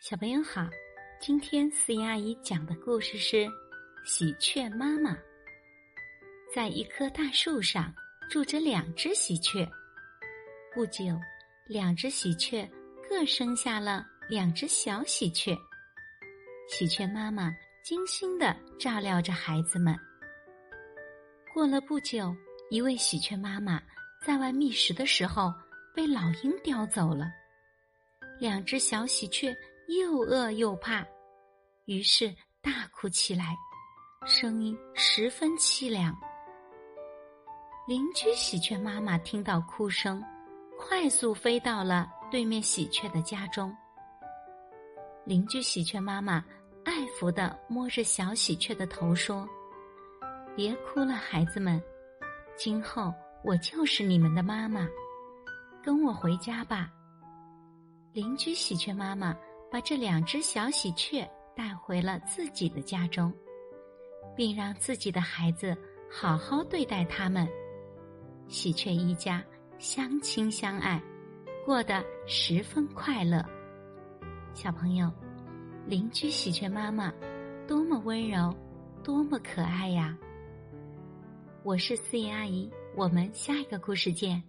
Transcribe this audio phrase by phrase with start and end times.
[0.00, 0.64] 小朋友好，
[1.20, 3.36] 今天思怡阿姨讲的故事是
[4.04, 5.10] 《喜鹊妈妈》。
[6.54, 7.92] 在一棵大树上
[8.30, 9.68] 住着两只喜鹊，
[10.72, 11.18] 不久，
[11.66, 12.64] 两只喜鹊
[13.08, 15.52] 各生下了两只小喜鹊。
[16.68, 17.52] 喜鹊妈妈
[17.82, 19.98] 精心的照料着孩子们。
[21.52, 22.32] 过了不久，
[22.70, 23.82] 一位喜鹊妈妈
[24.24, 25.52] 在外觅食的时候
[25.92, 27.26] 被老鹰叼走了，
[28.38, 29.52] 两只小喜鹊。
[29.88, 31.02] 又饿又怕，
[31.86, 32.28] 于是
[32.60, 33.56] 大哭起来，
[34.26, 36.14] 声音十分凄凉。
[37.86, 40.22] 邻居喜鹊妈妈听到哭声，
[40.78, 43.74] 快速飞到了对面喜鹊的家中。
[45.24, 46.44] 邻居喜鹊妈妈
[46.84, 49.48] 爱抚的摸着小喜鹊的头说
[50.54, 51.82] ：“别哭了，孩子们，
[52.58, 53.10] 今后
[53.42, 54.86] 我就是你们的妈妈，
[55.82, 56.90] 跟我回家吧。”
[58.12, 59.34] 邻居喜鹊妈妈。
[59.70, 63.32] 把这两只小喜鹊带回了自己的家中，
[64.34, 65.76] 并让自己的孩子
[66.10, 67.46] 好好对待他们。
[68.46, 69.44] 喜鹊一家
[69.78, 71.02] 相亲相爱，
[71.66, 73.44] 过得十分快乐。
[74.54, 75.12] 小朋友，
[75.86, 77.12] 邻居喜鹊妈妈
[77.66, 78.54] 多么温柔，
[79.04, 80.16] 多么可爱呀！
[81.62, 84.42] 我是思妍阿姨，我们下一个故事见。